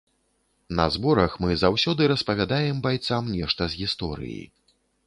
[0.79, 4.43] На зборах мы заўсёды распавядаем байцам нешта з гісторыі.